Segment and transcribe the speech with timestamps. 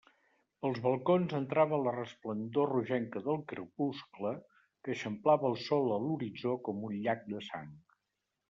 [0.63, 4.31] Pels balcons entrava la resplendor rogenca del crepuscle,
[4.83, 7.73] que eixamplava el sol a l'horitzó com un llac de sang.